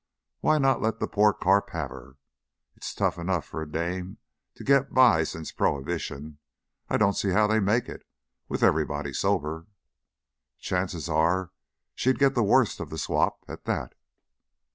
[0.39, 2.17] "Why not let the poor carp have her?
[2.75, 4.17] It's tough enough for a dame
[4.55, 6.39] to get by since prohibition.
[6.89, 8.01] I don't see how they make it,
[8.49, 9.67] with everybody sober.
[10.57, 11.51] Chances are
[11.93, 13.93] she'd get the worst of the swap, at that."